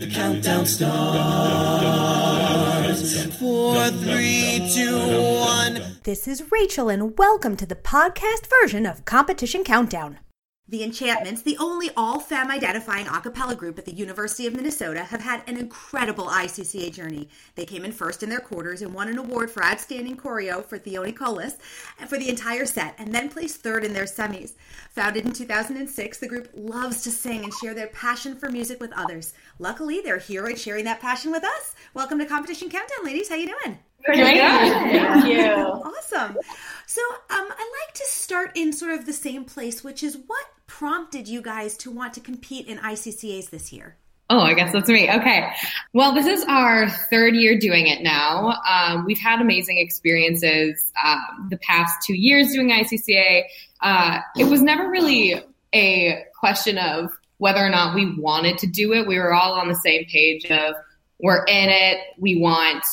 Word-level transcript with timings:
The 0.00 0.06
countdown 0.06 0.64
starts. 0.64 0.88
Four, 3.36 3.90
three, 3.90 4.66
two, 4.74 4.96
one. 4.96 5.98
This 6.04 6.26
is 6.26 6.50
Rachel, 6.50 6.88
and 6.88 7.18
welcome 7.18 7.54
to 7.58 7.66
the 7.66 7.76
podcast 7.76 8.46
version 8.62 8.86
of 8.86 9.04
Competition 9.04 9.62
Countdown. 9.62 10.18
The 10.70 10.84
Enchantments, 10.84 11.42
the 11.42 11.58
only 11.58 11.90
all 11.96 12.20
femme 12.20 12.48
identifying 12.48 13.08
a 13.08 13.20
cappella 13.20 13.56
group 13.56 13.76
at 13.76 13.86
the 13.86 13.92
University 13.92 14.46
of 14.46 14.54
Minnesota, 14.54 15.02
have 15.02 15.20
had 15.20 15.42
an 15.48 15.56
incredible 15.56 16.26
ICCA 16.26 16.94
journey. 16.94 17.28
They 17.56 17.64
came 17.64 17.84
in 17.84 17.90
first 17.90 18.22
in 18.22 18.30
their 18.30 18.38
quarters 18.38 18.80
and 18.80 18.94
won 18.94 19.08
an 19.08 19.18
award 19.18 19.50
for 19.50 19.64
Outstanding 19.64 20.16
Choreo 20.16 20.64
for 20.64 20.78
Theoni 20.78 21.12
Colas 21.12 21.56
for 22.06 22.18
the 22.18 22.28
entire 22.28 22.66
set, 22.66 22.94
and 22.98 23.12
then 23.12 23.30
placed 23.30 23.56
third 23.56 23.84
in 23.84 23.92
their 23.92 24.04
semis. 24.04 24.52
Founded 24.90 25.26
in 25.26 25.32
2006, 25.32 26.18
the 26.18 26.28
group 26.28 26.48
loves 26.54 27.02
to 27.02 27.10
sing 27.10 27.42
and 27.42 27.52
share 27.54 27.74
their 27.74 27.88
passion 27.88 28.36
for 28.36 28.48
music 28.48 28.80
with 28.80 28.92
others. 28.92 29.32
Luckily, 29.60 30.00
they're 30.00 30.16
here 30.16 30.46
and 30.46 30.58
sharing 30.58 30.86
that 30.86 31.00
passion 31.00 31.30
with 31.30 31.44
us. 31.44 31.74
Welcome 31.92 32.18
to 32.18 32.24
Competition 32.24 32.70
Countdown, 32.70 33.04
ladies. 33.04 33.28
How 33.28 33.34
you 33.34 33.46
doing? 33.46 33.78
Pretty 34.02 34.22
good. 34.22 34.40
Thank 34.40 35.26
you. 35.26 35.52
Awesome. 35.52 36.38
So, 36.86 37.02
um, 37.28 37.46
I'd 37.50 37.84
like 37.86 37.94
to 37.94 38.04
start 38.06 38.52
in 38.56 38.72
sort 38.72 38.92
of 38.92 39.04
the 39.04 39.12
same 39.12 39.44
place, 39.44 39.84
which 39.84 40.02
is 40.02 40.16
what 40.26 40.46
prompted 40.66 41.28
you 41.28 41.42
guys 41.42 41.76
to 41.76 41.90
want 41.90 42.14
to 42.14 42.20
compete 42.20 42.68
in 42.68 42.78
ICCAs 42.78 43.50
this 43.50 43.70
year? 43.70 43.98
Oh, 44.30 44.40
I 44.40 44.54
guess 44.54 44.72
that's 44.72 44.88
me. 44.88 45.10
Okay. 45.10 45.50
Well, 45.92 46.14
this 46.14 46.26
is 46.26 46.42
our 46.48 46.88
third 46.88 47.36
year 47.36 47.58
doing 47.58 47.86
it 47.86 48.02
now. 48.02 48.54
Um, 48.66 49.04
we've 49.04 49.18
had 49.18 49.42
amazing 49.42 49.76
experiences 49.76 50.90
um, 51.04 51.48
the 51.50 51.58
past 51.58 51.98
two 52.06 52.14
years 52.14 52.50
doing 52.54 52.70
ICCA. 52.70 53.42
Uh, 53.82 54.20
it 54.38 54.44
was 54.44 54.62
never 54.62 54.88
really 54.88 55.44
a 55.74 56.24
question 56.38 56.78
of 56.78 57.10
whether 57.40 57.64
or 57.64 57.70
not 57.70 57.94
we 57.94 58.14
wanted 58.18 58.58
to 58.58 58.66
do 58.66 58.92
it. 58.92 59.08
We 59.08 59.18
were 59.18 59.32
all 59.32 59.54
on 59.54 59.68
the 59.68 59.74
same 59.74 60.04
page 60.04 60.44
of 60.50 60.74
we're 61.18 61.42
in 61.44 61.70
it. 61.70 61.98
We 62.18 62.38
want 62.38 62.84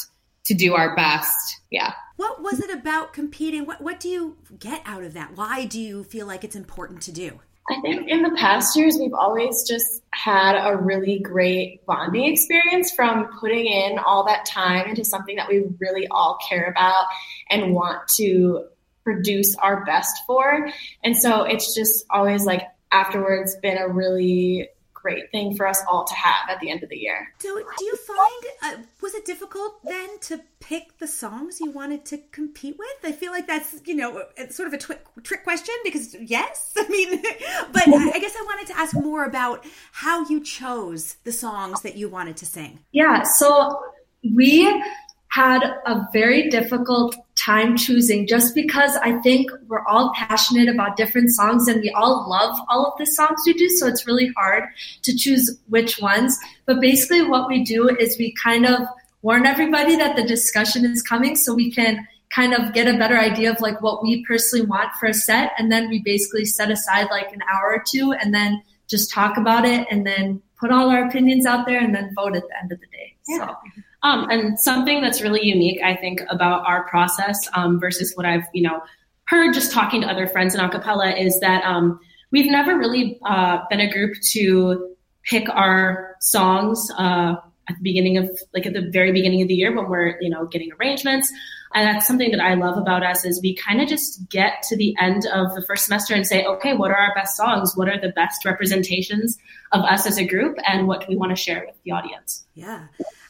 to 0.45 0.53
do 0.53 0.73
our 0.73 0.95
best. 0.95 1.59
Yeah. 1.69 1.93
What 2.15 2.41
was 2.41 2.61
it 2.61 2.71
about 2.71 3.11
competing? 3.11 3.65
What 3.65 3.81
what 3.81 3.99
do 3.99 4.07
you 4.07 4.37
get 4.57 4.81
out 4.85 5.03
of 5.03 5.13
that? 5.13 5.35
Why 5.35 5.65
do 5.65 5.79
you 5.79 6.05
feel 6.05 6.25
like 6.25 6.45
it's 6.45 6.55
important 6.55 7.01
to 7.03 7.11
do? 7.11 7.39
I 7.69 7.81
think 7.81 8.07
in 8.07 8.21
the 8.21 8.31
past 8.37 8.77
years, 8.77 8.97
we've 8.97 9.13
always 9.13 9.67
just 9.67 10.01
had 10.11 10.55
a 10.55 10.77
really 10.77 11.19
great 11.19 11.85
bonding 11.85 12.31
experience 12.31 12.91
from 12.91 13.27
putting 13.41 13.65
in 13.65 13.99
all 13.99 14.25
that 14.27 14.45
time 14.45 14.87
into 14.87 15.03
something 15.03 15.35
that 15.35 15.49
we 15.49 15.65
really 15.77 16.07
all 16.09 16.39
care 16.47 16.67
about 16.67 17.03
and 17.49 17.73
want 17.73 18.07
to 18.15 18.63
produce 19.03 19.53
our 19.57 19.83
best 19.83 20.21
for. 20.25 20.69
And 21.03 21.17
so 21.17 21.43
it's 21.43 21.75
just 21.75 22.05
always 22.09 22.45
like 22.45 22.61
afterwards 22.97 23.55
been 23.61 23.77
a 23.77 23.87
really 23.87 24.69
great 25.07 25.31
thing 25.31 25.55
for 25.55 25.67
us 25.67 25.81
all 25.87 26.03
to 26.03 26.13
have 26.15 26.49
at 26.49 26.59
the 26.59 26.69
end 26.69 26.83
of 26.83 26.89
the 26.89 26.97
year. 26.97 27.31
So, 27.39 27.55
do 27.55 27.85
you 27.85 27.95
find 27.95 28.43
uh, 28.63 28.81
was 29.01 29.13
it 29.13 29.25
difficult 29.25 29.79
then 29.83 30.19
to 30.21 30.41
pick 30.59 30.97
the 30.97 31.07
songs 31.07 31.61
you 31.61 31.71
wanted 31.71 32.03
to 32.05 32.17
compete 32.31 32.77
with? 32.77 32.97
I 33.03 33.11
feel 33.11 33.31
like 33.31 33.47
that's 33.47 33.81
you 33.85 33.95
know 33.95 34.23
sort 34.49 34.67
of 34.67 34.73
a 34.73 34.77
twi- 34.77 34.99
trick 35.23 35.43
question 35.43 35.75
because 35.83 36.15
yes, 36.19 36.73
I 36.77 36.87
mean, 36.89 37.21
but 37.71 37.87
I 37.87 38.19
guess 38.19 38.35
I 38.35 38.43
wanted 38.45 38.67
to 38.67 38.77
ask 38.77 38.93
more 38.95 39.23
about 39.25 39.65
how 39.91 40.27
you 40.27 40.41
chose 40.41 41.17
the 41.23 41.31
songs 41.31 41.81
that 41.81 41.95
you 41.95 42.09
wanted 42.09 42.37
to 42.37 42.45
sing. 42.45 42.79
Yeah, 42.91 43.23
so 43.23 43.79
we 44.33 44.83
had 45.29 45.61
a 45.85 46.07
very 46.11 46.49
difficult 46.49 47.15
time 47.47 47.77
choosing 47.77 48.27
just 48.27 48.53
because 48.53 48.97
I 48.97 49.13
think 49.21 49.49
we're 49.67 49.85
all 49.85 50.11
passionate 50.13 50.67
about 50.67 50.97
different 50.97 51.29
songs 51.29 51.67
and 51.69 51.79
we 51.79 51.89
all 51.91 52.29
love 52.29 52.59
all 52.67 52.85
of 52.85 52.97
the 52.97 53.05
songs 53.05 53.39
we 53.45 53.53
do. 53.53 53.69
So 53.69 53.87
it's 53.87 54.05
really 54.05 54.33
hard 54.35 54.65
to 55.03 55.15
choose 55.15 55.57
which 55.67 56.01
ones. 56.01 56.37
But 56.65 56.81
basically, 56.81 57.23
what 57.25 57.47
we 57.47 57.63
do 57.63 57.87
is 57.87 58.17
we 58.17 58.33
kind 58.43 58.65
of 58.65 58.81
warn 59.21 59.45
everybody 59.45 59.95
that 59.95 60.17
the 60.17 60.23
discussion 60.23 60.83
is 60.83 61.01
coming 61.01 61.35
so 61.37 61.53
we 61.53 61.71
can 61.71 62.05
kind 62.35 62.53
of 62.53 62.73
get 62.73 62.93
a 62.93 62.97
better 62.97 63.17
idea 63.17 63.49
of 63.49 63.61
like 63.61 63.81
what 63.81 64.03
we 64.03 64.25
personally 64.25 64.65
want 64.65 64.93
for 64.99 65.07
a 65.07 65.13
set. 65.13 65.53
And 65.57 65.71
then 65.71 65.87
we 65.87 66.01
basically 66.03 66.43
set 66.43 66.69
aside 66.69 67.07
like 67.09 67.31
an 67.31 67.41
hour 67.53 67.75
or 67.75 67.83
two 67.87 68.11
and 68.11 68.33
then 68.33 68.61
just 68.87 69.09
talk 69.09 69.37
about 69.37 69.65
it 69.65 69.87
and 69.89 70.05
then 70.05 70.41
put 70.59 70.71
all 70.71 70.89
our 70.89 71.07
opinions 71.07 71.45
out 71.45 71.65
there 71.65 71.79
and 71.79 71.95
then 71.95 72.13
vote 72.13 72.35
at 72.35 72.43
the 72.47 72.59
end 72.61 72.73
of 72.73 72.79
the 72.81 72.87
day. 72.87 73.15
Yeah. 73.27 73.47
So 73.47 73.55
um, 74.07 74.29
and 74.29 74.57
something 74.59 75.01
that's 75.01 75.21
really 75.21 75.43
unique, 75.43 75.81
I 75.83 75.95
think, 75.95 76.21
about 76.29 76.65
our 76.65 76.87
process 76.87 77.37
um, 77.53 77.79
versus 77.79 78.13
what 78.15 78.25
I've, 78.25 78.45
you 78.53 78.63
know, 78.63 78.81
heard 79.25 79.53
just 79.53 79.73
talking 79.73 80.01
to 80.01 80.07
other 80.07 80.27
friends 80.27 80.55
in 80.55 80.61
acapella 80.61 81.19
is 81.19 81.39
that 81.41 81.63
um, 81.65 81.99
we've 82.31 82.49
never 82.49 82.77
really 82.77 83.19
uh, 83.25 83.59
been 83.69 83.81
a 83.81 83.91
group 83.91 84.15
to 84.31 84.95
pick 85.23 85.49
our 85.49 86.15
songs 86.21 86.89
uh, 86.97 87.35
at 87.69 87.75
the 87.75 87.83
beginning 87.83 88.17
of, 88.17 88.29
like 88.53 88.65
at 88.65 88.71
the 88.71 88.89
very 88.93 89.11
beginning 89.11 89.41
of 89.41 89.49
the 89.49 89.55
year 89.55 89.75
when 89.75 89.89
we're, 89.89 90.17
you 90.21 90.29
know, 90.29 90.45
getting 90.45 90.71
arrangements. 90.79 91.29
And 91.73 91.85
that's 91.85 92.07
something 92.07 92.31
that 92.31 92.39
I 92.39 92.53
love 92.53 92.77
about 92.77 93.03
us 93.03 93.25
is 93.25 93.41
we 93.41 93.57
kind 93.57 93.81
of 93.81 93.89
just 93.89 94.29
get 94.29 94.63
to 94.69 94.77
the 94.77 94.95
end 95.01 95.27
of 95.27 95.53
the 95.53 95.65
first 95.67 95.83
semester 95.83 96.15
and 96.15 96.25
say, 96.25 96.45
okay, 96.45 96.73
what 96.73 96.91
are 96.91 96.97
our 96.97 97.13
best 97.13 97.35
songs? 97.35 97.73
What 97.75 97.89
are 97.89 97.99
the 97.99 98.13
best 98.13 98.45
representations 98.45 99.37
of 99.73 99.83
us 99.83 100.07
as 100.07 100.17
a 100.17 100.25
group? 100.25 100.57
And 100.65 100.87
what 100.87 101.01
do 101.01 101.07
we 101.09 101.17
want 101.17 101.31
to 101.31 101.35
share 101.35 101.65
with 101.67 101.75
the 101.83 101.91
audience? 101.91 102.45
Yeah. 102.53 102.85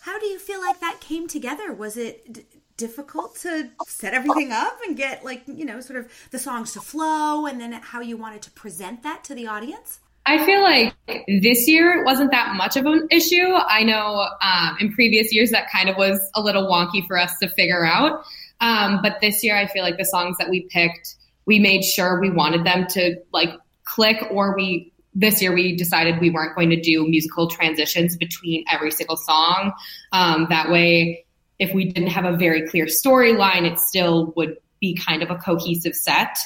How 0.07 0.17
do 0.17 0.25
you 0.25 0.39
feel 0.39 0.61
like 0.61 0.79
that 0.79 1.01
came 1.01 1.27
together? 1.27 1.73
Was 1.73 1.97
it 1.97 2.31
d- 2.31 2.45
difficult 2.77 3.35
to 3.39 3.69
set 3.87 4.13
everything 4.13 4.53
up 4.53 4.79
and 4.87 4.95
get 4.95 5.25
like, 5.25 5.43
you 5.47 5.65
know, 5.65 5.81
sort 5.81 5.99
of 5.99 6.09
the 6.31 6.39
songs 6.39 6.71
to 6.71 6.79
flow 6.79 7.45
and 7.45 7.59
then 7.59 7.73
how 7.73 7.99
you 7.99 8.15
wanted 8.15 8.41
to 8.43 8.51
present 8.51 9.03
that 9.03 9.25
to 9.25 9.35
the 9.35 9.47
audience? 9.47 9.99
I 10.25 10.45
feel 10.45 10.63
like 10.63 10.95
this 11.27 11.67
year 11.67 11.99
it 11.99 12.05
wasn't 12.05 12.31
that 12.31 12.55
much 12.55 12.77
of 12.77 12.85
an 12.85 13.09
issue. 13.11 13.51
I 13.51 13.83
know 13.83 14.29
um, 14.41 14.77
in 14.79 14.93
previous 14.93 15.33
years 15.33 15.51
that 15.51 15.69
kind 15.69 15.89
of 15.89 15.97
was 15.97 16.17
a 16.35 16.41
little 16.41 16.67
wonky 16.67 17.05
for 17.05 17.17
us 17.17 17.37
to 17.39 17.49
figure 17.49 17.85
out. 17.85 18.23
Um, 18.61 19.01
but 19.03 19.19
this 19.19 19.43
year, 19.43 19.57
I 19.57 19.67
feel 19.67 19.83
like 19.83 19.97
the 19.97 20.05
songs 20.05 20.37
that 20.37 20.49
we 20.49 20.69
picked, 20.69 21.15
we 21.45 21.59
made 21.59 21.83
sure 21.83 22.21
we 22.21 22.29
wanted 22.29 22.65
them 22.65 22.87
to 22.91 23.17
like 23.33 23.49
click 23.83 24.25
or 24.31 24.55
we 24.55 24.93
this 25.17 25.41
year 25.41 25.51
we 25.51 25.75
decided 25.75 26.21
we 26.21 26.29
weren't 26.29 26.55
going 26.55 26.69
to 26.69 26.79
do 26.79 27.07
musical 27.07 27.49
transitions 27.49 28.15
between 28.15 28.63
every 28.71 28.91
single 28.91 29.17
song. 29.17 29.73
Um, 30.11 30.45
that 30.49 30.69
way, 30.69 31.25
if 31.57 31.73
we 31.73 31.85
didn't 31.85 32.09
have 32.09 32.25
a 32.25 32.37
very 32.37 32.67
clear 32.67 32.85
storyline, 32.85 33.69
it 33.69 33.79
still 33.79 34.31
would 34.35 34.57
be 34.79 34.95
kind 34.95 35.23
of 35.23 35.31
a 35.31 35.35
cohesive 35.35 35.95
set. 35.95 36.37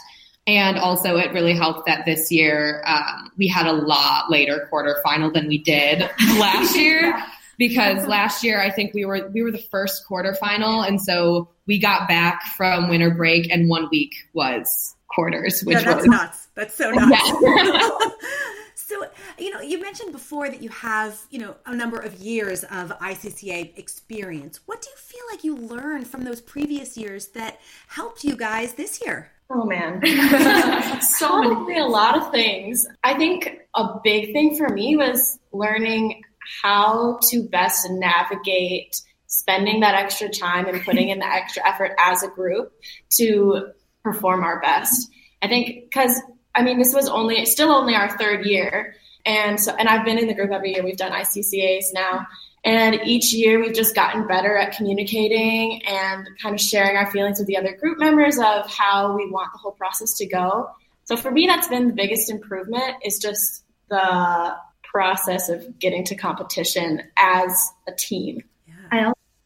And 0.48 0.78
also, 0.78 1.18
it 1.18 1.34
really 1.34 1.54
helped 1.54 1.86
that 1.86 2.06
this 2.06 2.32
year 2.32 2.82
um, 2.88 3.32
we 3.38 3.48
had 3.48 3.68
a 3.68 3.74
lot 3.74 4.32
later 4.32 4.70
quarterfinal 4.72 5.34
than 5.34 5.48
we 5.48 5.58
did 5.58 6.00
last 6.38 6.76
year. 6.76 7.22
Because 7.58 8.08
last 8.08 8.44
year, 8.44 8.60
I 8.60 8.72
think 8.72 8.94
we 8.94 9.06
were 9.06 9.30
we 9.34 9.44
were 9.44 9.52
the 9.52 9.62
first 9.70 10.06
quarterfinal, 10.10 10.88
and 10.88 11.00
so 11.00 11.50
we 11.68 11.78
got 11.78 12.08
back 12.08 12.42
from 12.58 12.90
winter 12.90 13.12
break, 13.12 13.52
and 13.52 13.70
one 13.70 13.88
week 13.92 14.16
was 14.34 14.96
quarters, 15.10 15.62
which 15.62 15.84
that's 15.84 15.98
was 15.98 16.06
nuts. 16.08 16.48
That's 16.56 16.74
so 16.76 16.90
nuts. 16.90 17.12
Yeah. 17.42 18.00
So, 18.92 19.06
you 19.40 19.52
know, 19.52 19.62
you 19.62 19.80
mentioned 19.80 20.12
before 20.12 20.50
that 20.50 20.62
you 20.62 20.68
have, 20.68 21.18
you 21.30 21.40
know, 21.40 21.56
a 21.66 21.74
number 21.74 21.98
of 21.98 22.16
years 22.16 22.66
of 22.66 22.90
ICCA 23.00 23.78
experience. 23.78 24.60
What 24.66 24.82
do 24.82 24.90
you 24.90 24.98
feel 24.98 25.22
like 25.32 25.46
you 25.46 25.56
learned 25.56 26.08
from 26.08 26.26
those 26.26 26.42
previous 26.42 26.98
years 26.98 27.28
that 27.28 27.62
helped 27.88 28.26
you 28.26 28.36
guys 28.36 28.74
this 28.74 29.02
year? 29.06 29.32
Oh 29.50 29.64
man, 29.64 30.02
so 31.02 31.28
probably 31.28 31.78
a 31.78 31.86
lot 31.86 32.18
of 32.18 32.32
things. 32.32 32.86
I 33.02 33.18
think 33.18 33.60
a 33.76 34.00
big 34.04 34.34
thing 34.34 34.58
for 34.58 34.68
me 34.68 34.98
was 34.98 35.40
learning 35.54 36.24
how 36.62 37.20
to 37.30 37.44
best 37.44 37.88
navigate 37.90 39.02
spending 39.28 39.80
that 39.82 39.96
extra 39.96 40.28
time 40.28 40.68
and 40.68 40.84
putting 40.84 41.10
in 41.10 41.20
the 41.20 41.26
extra 41.26 41.66
effort 41.66 41.92
as 41.98 42.24
a 42.24 42.28
group 42.28 42.74
to 43.12 43.68
perform 44.04 44.44
our 44.44 44.60
best. 44.60 45.10
I 45.42 45.48
think 45.48 45.86
because 45.90 46.22
I 46.56 46.64
mean, 46.64 46.80
this 46.80 46.94
was 46.94 47.08
only 47.08 47.46
still 47.46 47.72
only 47.72 47.96
our 47.96 48.18
third 48.18 48.46
year, 48.46 48.96
and 49.26 49.60
so 49.60 49.74
and 49.76 49.88
I've 49.88 50.06
been 50.06 50.18
in 50.18 50.28
the 50.28 50.34
group 50.34 50.52
every 50.52 50.74
year. 50.74 50.84
We've 50.84 50.98
done 50.98 51.12
ICCAs 51.12 51.94
now, 51.94 52.26
and 52.64 53.00
each 53.06 53.34
year 53.34 53.60
we've 53.60 53.74
just 53.74 53.96
gotten 53.96 54.28
better 54.28 54.58
at 54.58 54.76
communicating 54.76 55.82
and 55.86 56.28
kind 56.42 56.54
of 56.54 56.62
sharing 56.62 56.98
our 56.98 57.10
feelings 57.12 57.40
with 57.40 57.48
the 57.48 57.58
other 57.58 57.76
group 57.76 58.00
members 58.00 58.38
of 58.38 58.70
how 58.70 59.16
we 59.16 59.30
want 59.30 59.52
the 59.54 59.60
whole 59.60 59.72
process 59.72 60.14
to 60.18 60.28
go. 60.28 60.70
So 61.06 61.18
for 61.18 61.32
me, 61.32 61.48
that's 61.48 61.68
been 61.68 61.88
the 61.88 61.94
biggest 61.94 62.30
improvement 62.30 62.96
is 63.04 63.18
just 63.18 63.64
the 63.90 64.56
process 64.84 65.50
of 65.50 65.80
getting 65.80 66.04
to 66.06 66.16
competition 66.16 67.02
as 67.18 67.72
a 67.88 67.92
team. 67.94 68.44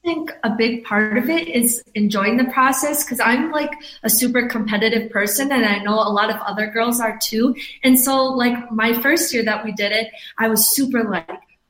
Think 0.06 0.32
a 0.44 0.52
big 0.52 0.84
part 0.84 1.18
of 1.18 1.30
it 1.32 1.48
is 1.48 1.84
enjoying 1.96 2.38
the 2.38 2.46
process 2.46 3.04
because 3.04 3.20
I'm 3.20 3.52
like 3.52 3.72
a 4.04 4.10
super 4.10 4.48
competitive 4.48 5.12
person 5.12 5.52
and 5.52 5.66
I 5.66 5.80
know 5.80 5.96
a 5.96 6.14
lot 6.14 6.30
of 6.30 6.38
other 6.42 6.68
girls 6.68 7.00
are 7.00 7.18
too. 7.18 7.56
And 7.84 8.00
so 8.00 8.24
like 8.26 8.72
my 8.72 8.94
first 8.94 9.34
year 9.34 9.44
that 9.46 9.66
we 9.66 9.72
did 9.72 9.92
it, 9.92 10.08
I 10.38 10.48
was 10.48 10.70
super 10.70 11.04
like 11.04 11.28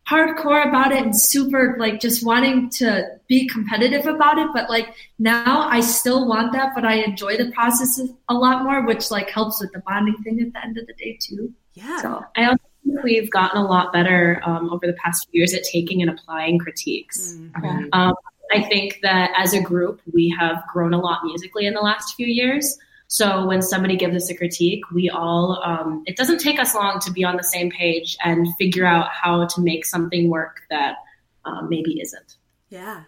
hardcore 0.09 0.67
about 0.67 0.91
it 0.91 1.01
and 1.01 1.19
super 1.19 1.77
like 1.79 2.01
just 2.01 2.25
wanting 2.25 2.69
to 2.71 3.07
be 3.29 3.47
competitive 3.47 4.05
about 4.05 4.37
it. 4.37 4.49
But 4.53 4.69
like 4.69 4.93
now 5.17 5.67
I 5.69 5.79
still 5.79 6.27
want 6.27 6.51
that, 6.51 6.73
but 6.75 6.83
I 6.83 6.95
enjoy 6.95 7.37
the 7.37 7.51
process 7.51 8.01
a 8.27 8.33
lot 8.33 8.65
more, 8.65 8.85
which 8.85 9.11
like 9.11 9.29
helps 9.29 9.61
with 9.61 9.71
the 9.71 9.79
bonding 9.79 10.17
thing 10.23 10.41
at 10.41 10.51
the 10.51 10.61
end 10.61 10.77
of 10.77 10.87
the 10.87 10.93
day 10.93 11.17
too. 11.21 11.53
Yeah. 11.73 12.01
So 12.01 12.25
I 12.35 12.45
also 12.47 12.63
we've 12.85 13.29
gotten 13.31 13.59
a 13.59 13.65
lot 13.65 13.91
better 13.91 14.41
um, 14.45 14.71
over 14.71 14.85
the 14.85 14.93
past 14.93 15.27
few 15.29 15.39
years 15.39 15.53
at 15.53 15.63
taking 15.63 16.01
and 16.01 16.09
applying 16.09 16.59
critiques. 16.59 17.33
Mm-hmm. 17.33 17.87
Um, 17.93 18.13
I 18.51 18.61
think 18.61 18.99
that 19.01 19.31
as 19.35 19.53
a 19.53 19.61
group, 19.61 20.01
we 20.13 20.35
have 20.39 20.63
grown 20.71 20.93
a 20.93 20.99
lot 20.99 21.23
musically 21.23 21.65
in 21.65 21.73
the 21.73 21.81
last 21.81 22.15
few 22.15 22.27
years. 22.27 22.77
So 23.07 23.45
when 23.45 23.61
somebody 23.61 23.97
gives 23.97 24.15
us 24.15 24.29
a 24.29 24.35
critique, 24.35 24.89
we 24.91 25.09
all, 25.09 25.61
um, 25.63 26.03
it 26.05 26.15
doesn't 26.15 26.39
take 26.39 26.59
us 26.59 26.73
long 26.73 26.99
to 27.01 27.11
be 27.11 27.23
on 27.23 27.37
the 27.37 27.43
same 27.43 27.69
page 27.69 28.17
and 28.23 28.47
figure 28.57 28.85
out 28.85 29.09
how 29.09 29.45
to 29.45 29.61
make 29.61 29.85
something 29.85 30.29
work 30.29 30.61
that 30.69 30.95
um, 31.45 31.69
maybe 31.69 31.99
isn't. 32.01 32.37
Yeah, 32.69 33.03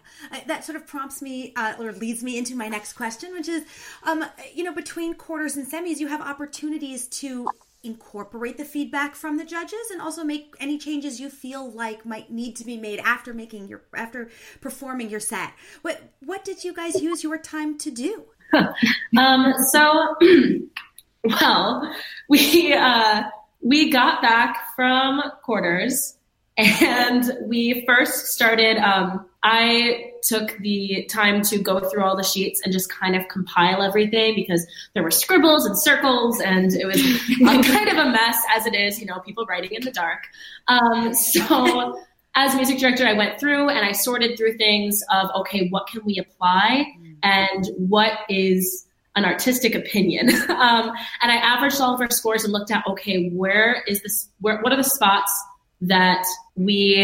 that 0.46 0.64
sort 0.64 0.76
of 0.76 0.86
prompts 0.86 1.20
me 1.20 1.52
uh, 1.56 1.74
or 1.80 1.92
leads 1.92 2.22
me 2.22 2.38
into 2.38 2.54
my 2.54 2.68
next 2.68 2.92
question, 2.92 3.32
which 3.32 3.48
is, 3.48 3.64
um, 4.04 4.24
you 4.54 4.62
know, 4.62 4.72
between 4.72 5.14
quarters 5.14 5.56
and 5.56 5.66
semis, 5.70 5.98
you 5.98 6.06
have 6.06 6.20
opportunities 6.20 7.08
to 7.08 7.48
incorporate 7.82 8.56
the 8.56 8.64
feedback 8.64 9.14
from 9.14 9.36
the 9.36 9.44
judges 9.44 9.90
and 9.92 10.00
also 10.00 10.24
make 10.24 10.54
any 10.58 10.78
changes 10.78 11.20
you 11.20 11.30
feel 11.30 11.70
like 11.70 12.04
might 12.04 12.30
need 12.30 12.56
to 12.56 12.64
be 12.64 12.76
made 12.76 12.98
after 13.00 13.32
making 13.32 13.68
your 13.68 13.82
after 13.94 14.30
performing 14.60 15.08
your 15.10 15.20
set. 15.20 15.52
What 15.82 16.02
what 16.20 16.44
did 16.44 16.64
you 16.64 16.72
guys 16.72 17.00
use 17.00 17.22
your 17.22 17.38
time 17.38 17.78
to 17.78 17.90
do? 17.90 18.24
um, 19.16 19.54
so, 19.70 20.16
well, 21.24 21.94
we 22.28 22.72
uh, 22.72 23.22
we 23.60 23.90
got 23.90 24.22
back 24.22 24.74
from 24.74 25.22
quarters 25.42 26.16
and 26.56 27.30
we 27.44 27.84
first 27.86 28.26
started. 28.26 28.78
Um, 28.78 29.26
I 29.42 30.07
took 30.22 30.56
the 30.58 31.06
time 31.10 31.42
to 31.42 31.58
go 31.58 31.80
through 31.80 32.02
all 32.02 32.16
the 32.16 32.22
sheets 32.22 32.60
and 32.64 32.72
just 32.72 32.90
kind 32.90 33.16
of 33.16 33.26
compile 33.28 33.82
everything 33.82 34.34
because 34.34 34.66
there 34.94 35.02
were 35.02 35.10
scribbles 35.10 35.66
and 35.66 35.78
circles 35.78 36.40
and 36.40 36.72
it 36.74 36.86
was 36.86 37.02
kind 37.66 37.88
of 37.88 37.98
a 37.98 38.10
mess 38.10 38.38
as 38.54 38.66
it 38.66 38.74
is, 38.74 39.00
you 39.00 39.06
know, 39.06 39.20
people 39.20 39.44
writing 39.46 39.72
in 39.72 39.82
the 39.82 39.90
dark. 39.90 40.24
Um, 40.68 41.14
so 41.14 42.00
as 42.34 42.54
music 42.54 42.78
director, 42.78 43.06
I 43.06 43.14
went 43.14 43.40
through 43.40 43.68
and 43.68 43.84
I 43.84 43.92
sorted 43.92 44.36
through 44.36 44.56
things 44.58 45.02
of, 45.12 45.30
okay, 45.36 45.68
what 45.68 45.86
can 45.88 46.04
we 46.04 46.18
apply 46.18 46.86
and 47.22 47.66
what 47.76 48.12
is 48.28 48.86
an 49.16 49.24
artistic 49.24 49.74
opinion. 49.74 50.28
um, 50.48 50.92
and 51.20 51.32
I 51.32 51.36
averaged 51.36 51.80
all 51.80 51.94
of 51.94 52.00
our 52.00 52.10
scores 52.10 52.44
and 52.44 52.52
looked 52.52 52.70
at, 52.70 52.84
okay, 52.86 53.30
where 53.30 53.82
is 53.88 54.02
this, 54.02 54.28
where, 54.40 54.60
what 54.60 54.72
are 54.72 54.76
the 54.76 54.84
spots 54.84 55.32
that 55.80 56.24
we 56.54 56.96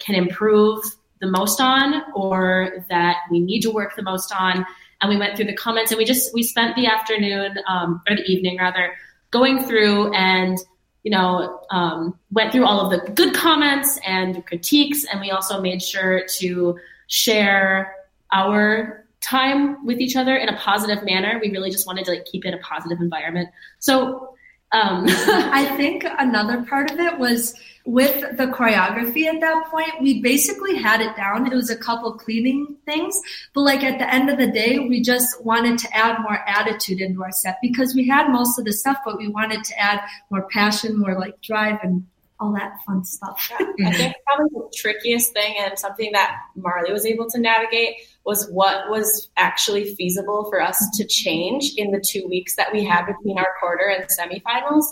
can 0.00 0.14
improve 0.14 0.82
the 1.20 1.26
most 1.26 1.60
on 1.60 2.02
or 2.14 2.84
that 2.88 3.16
we 3.30 3.40
need 3.40 3.60
to 3.60 3.70
work 3.70 3.96
the 3.96 4.02
most 4.02 4.32
on. 4.38 4.66
And 5.00 5.10
we 5.10 5.16
went 5.16 5.36
through 5.36 5.46
the 5.46 5.54
comments 5.54 5.90
and 5.90 5.98
we 5.98 6.04
just 6.04 6.32
we 6.34 6.42
spent 6.42 6.76
the 6.76 6.86
afternoon 6.86 7.56
um, 7.68 8.02
or 8.08 8.16
the 8.16 8.22
evening 8.22 8.58
rather 8.58 8.94
going 9.30 9.62
through 9.64 10.12
and 10.14 10.58
you 11.02 11.10
know 11.10 11.60
um, 11.70 12.18
went 12.32 12.52
through 12.52 12.64
all 12.64 12.80
of 12.80 12.90
the 12.90 13.12
good 13.12 13.34
comments 13.34 13.98
and 14.06 14.44
critiques. 14.46 15.04
And 15.04 15.20
we 15.20 15.30
also 15.30 15.60
made 15.60 15.82
sure 15.82 16.24
to 16.38 16.78
share 17.08 17.94
our 18.32 19.04
time 19.20 19.84
with 19.84 20.00
each 20.00 20.16
other 20.16 20.36
in 20.36 20.48
a 20.48 20.56
positive 20.56 21.04
manner. 21.04 21.38
We 21.42 21.50
really 21.50 21.70
just 21.70 21.86
wanted 21.86 22.04
to 22.06 22.12
like 22.12 22.24
keep 22.26 22.44
it 22.44 22.54
a 22.54 22.58
positive 22.58 23.00
environment. 23.00 23.48
So 23.78 24.35
um, 24.72 25.04
i 25.08 25.64
think 25.76 26.04
another 26.18 26.62
part 26.64 26.90
of 26.90 26.98
it 26.98 27.18
was 27.18 27.54
with 27.86 28.36
the 28.36 28.46
choreography 28.48 29.26
at 29.26 29.40
that 29.40 29.66
point, 29.70 29.90
we 30.00 30.20
basically 30.20 30.76
had 30.76 31.00
it 31.00 31.14
down. 31.16 31.46
It 31.46 31.54
was 31.54 31.70
a 31.70 31.76
couple 31.76 32.12
cleaning 32.14 32.76
things, 32.84 33.18
but 33.54 33.60
like 33.60 33.84
at 33.84 33.98
the 33.98 34.12
end 34.12 34.28
of 34.28 34.38
the 34.38 34.50
day, 34.50 34.80
we 34.80 35.00
just 35.00 35.42
wanted 35.44 35.78
to 35.78 35.96
add 35.96 36.20
more 36.20 36.40
attitude 36.48 37.00
into 37.00 37.22
our 37.22 37.30
set 37.30 37.58
because 37.62 37.94
we 37.94 38.06
had 38.08 38.28
most 38.28 38.58
of 38.58 38.64
the 38.64 38.72
stuff, 38.72 38.98
but 39.04 39.18
we 39.18 39.28
wanted 39.28 39.62
to 39.64 39.80
add 39.80 40.00
more 40.30 40.48
passion, 40.50 40.98
more 40.98 41.18
like 41.18 41.40
drive 41.40 41.78
and 41.82 42.04
all 42.38 42.52
that 42.52 42.78
fun 42.84 43.04
stuff. 43.04 43.50
Yeah, 43.50 43.66
I 43.88 43.92
think 43.92 44.14
probably 44.26 44.50
the 44.52 44.72
trickiest 44.76 45.32
thing 45.32 45.54
and 45.58 45.78
something 45.78 46.12
that 46.12 46.36
Marley 46.54 46.92
was 46.92 47.06
able 47.06 47.28
to 47.30 47.38
navigate 47.38 47.96
was 48.24 48.48
what 48.50 48.90
was 48.90 49.28
actually 49.36 49.94
feasible 49.94 50.46
for 50.50 50.60
us 50.60 50.84
to 50.94 51.06
change 51.06 51.72
in 51.76 51.92
the 51.92 52.00
two 52.00 52.26
weeks 52.28 52.56
that 52.56 52.72
we 52.72 52.84
had 52.84 53.06
between 53.06 53.38
our 53.38 53.48
quarter 53.60 53.86
and 53.88 54.06
semifinals. 54.08 54.84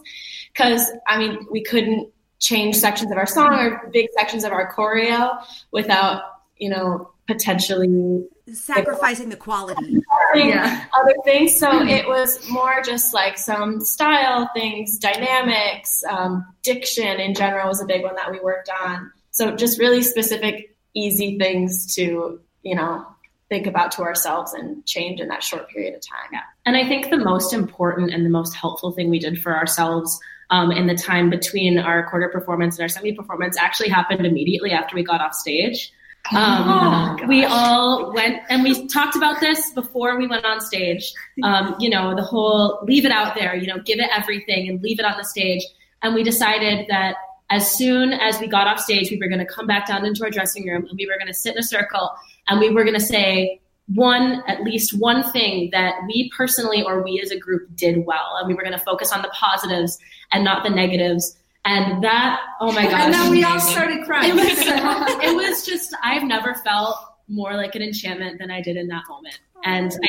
Because, 0.53 0.91
I 1.07 1.19
mean, 1.19 1.47
we 1.51 1.63
couldn't 1.63 2.11
change 2.41 2.77
sections 2.77 3.11
of 3.11 3.19
our 3.19 3.27
song 3.27 3.55
or 3.55 3.91
big 3.93 4.09
sections 4.17 4.45
of 4.45 4.53
our 4.53 4.73
choreo 4.73 5.43
without, 5.73 6.23
you 6.57 6.69
know, 6.69 7.11
potentially 7.27 8.27
sacrificing 8.53 9.29
the 9.29 9.37
quality. 9.37 9.99
Yeah. 10.35 10.85
Other 10.99 11.15
things. 11.25 11.57
So 11.57 11.83
it 11.83 12.07
was 12.07 12.49
more 12.49 12.83
just 12.85 13.15
like 13.15 13.39
some 13.39 13.81
style 13.81 14.51
things, 14.55 14.99
dynamics, 14.99 16.03
um, 16.09 16.45
diction 16.63 17.21
in 17.21 17.35
general 17.35 17.69
was 17.69 17.81
a 17.81 17.87
big 17.87 18.03
one 18.03 18.17
that 18.17 18.31
we 18.31 18.41
worked 18.41 18.71
on. 18.85 19.11
So 19.31 19.55
just 19.57 19.79
really 19.79 20.03
specific, 20.03 20.77
easy 20.95 21.39
things 21.39 21.95
to, 21.95 22.41
you 22.63 22.75
know, 22.75 23.07
think 23.49 23.67
about 23.67 23.93
to 23.93 24.03
ourselves 24.03 24.53
and 24.53 24.85
change 24.87 25.21
in 25.21 25.29
that 25.29 25.43
short 25.43 25.69
period 25.69 25.95
of 25.95 26.01
time. 26.01 26.29
Yeah. 26.33 26.41
And 26.67 26.77
I 26.77 26.87
think 26.87 27.11
the 27.11 27.19
most 27.19 27.53
important 27.53 28.13
and 28.13 28.25
the 28.25 28.31
most 28.31 28.55
helpful 28.55 28.93
thing 28.93 29.11
we 29.11 29.19
did 29.19 29.41
for 29.41 29.57
ourselves 29.57 30.19
um, 30.51 30.71
in 30.71 30.87
the 30.87 30.95
time 30.95 31.31
between 31.31 31.79
our 31.79 32.09
quarter 32.09 32.29
performance 32.29 32.77
and 32.77 32.83
our 32.83 32.89
semi 32.89 33.13
performance 33.13 33.57
actually 33.57 33.89
happened 33.89 34.27
immediately 34.27 34.73
after 34.73 34.95
we 34.95 35.03
got 35.03 35.21
off 35.21 35.35
stage. 35.35 35.93
Um, 36.33 37.19
oh, 37.21 37.27
we 37.27 37.45
all 37.45 38.13
went 38.15 38.41
and 38.49 38.63
we 38.63 38.87
talked 38.89 39.15
about 39.15 39.41
this 39.41 39.71
before 39.73 40.19
we 40.19 40.27
went 40.27 40.47
on 40.47 40.61
stage. 40.61 41.13
Um, 41.43 41.77
you 41.79 41.91
know, 41.91 42.15
the 42.15 42.23
whole 42.23 42.81
leave 42.85 43.05
it 43.05 43.13
out 43.13 43.35
there, 43.35 43.55
you 43.55 43.67
know, 43.67 43.79
give 43.85 43.99
it 43.99 44.09
everything 44.11 44.69
and 44.69 44.81
leave 44.83 44.99
it 44.99 45.05
on 45.05 45.19
the 45.19 45.25
stage. 45.25 45.63
And 46.03 46.15
we 46.15 46.23
decided 46.23 46.87
that 46.89 47.17
as 47.51 47.71
soon 47.71 48.15
as 48.15 48.41
we 48.41 48.47
got 48.47 48.67
off 48.67 48.81
stage, 48.81 49.11
we 49.11 49.19
were 49.19 49.29
going 49.29 49.47
to 49.47 49.53
come 49.53 49.67
back 49.67 49.87
down 49.87 50.07
into 50.07 50.25
our 50.25 50.31
dressing 50.31 50.67
room 50.67 50.87
and 50.89 50.99
we 50.99 51.07
were 51.07 51.19
going 51.19 51.29
to 51.29 51.35
sit 51.35 51.53
in 51.53 51.59
a 51.59 51.63
circle 51.63 52.11
and 52.49 52.59
we 52.59 52.71
were 52.71 52.85
going 52.85 52.99
to 52.99 53.05
say, 53.05 53.61
one 53.95 54.43
at 54.47 54.63
least 54.63 54.99
one 54.99 55.23
thing 55.31 55.69
that 55.73 55.95
we 56.07 56.31
personally 56.35 56.83
or 56.83 57.03
we 57.03 57.21
as 57.23 57.31
a 57.31 57.39
group 57.39 57.69
did 57.77 58.07
well 58.07 58.39
and 58.39 58.49
we 58.49 58.55
were 58.55 58.63
going 58.63 58.73
to 58.73 58.83
focus 58.83 59.13
on 59.13 59.21
the 59.21 59.29
positives 59.29 59.99
and 60.33 60.43
not 60.43 60.63
the 60.63 60.71
negatives 60.71 61.37
and 61.65 62.03
that 62.03 62.41
oh 62.61 62.73
my 62.73 62.85
god 62.85 63.01
and 63.01 63.15
then 63.15 63.31
we 63.31 63.45
all 63.45 63.61
started 63.61 64.05
crying 64.05 64.31
it 64.31 64.35
was, 64.35 64.45
it 65.23 65.35
was 65.35 65.67
just 65.67 65.95
i've 66.03 66.25
never 66.25 66.55
felt 66.55 66.97
more 67.29 67.55
like 67.55 67.75
an 67.75 67.83
enchantment 67.83 68.39
than 68.39 68.51
i 68.51 68.61
did 68.61 68.77
in 68.77 68.89
that 68.89 69.03
moment 69.09 69.39
and 69.65 69.93
I, 69.93 70.09